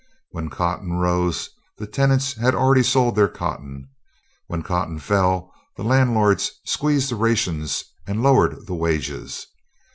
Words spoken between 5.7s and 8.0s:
the landlords squeezed the rations